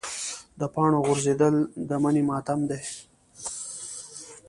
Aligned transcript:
د 0.59 0.61
پاڼو 0.73 0.99
غورځېدل 1.05 1.55
د 1.89 1.91
مني 2.03 2.23
ماتم 2.29 2.59
دی. 2.69 2.81